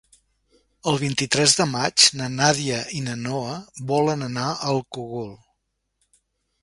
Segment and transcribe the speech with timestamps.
[0.91, 3.55] El vint-i-tres de maig na Nàdia i na Noa
[3.93, 5.33] volen anar al Cogul.